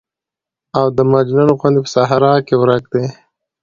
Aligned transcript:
او 0.77 0.85
د 0.97 0.99
مجنون 1.13 1.49
غوندې 1.59 1.79
په 1.83 1.89
صحرا 1.95 2.33
کې 2.47 2.55
ورک 2.61 2.83
دى. 2.93 3.05